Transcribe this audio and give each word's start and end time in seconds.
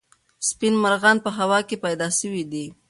سپین 0.49 0.73
مرغان 0.83 1.17
په 1.25 1.29
هوا 1.37 1.59
کې 1.67 1.75
پیدا 1.85 2.07
سوي 2.19 2.43
دي. 2.51 2.65